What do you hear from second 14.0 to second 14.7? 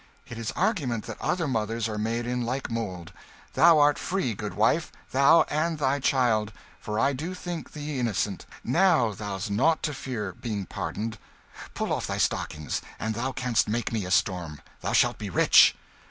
a storm,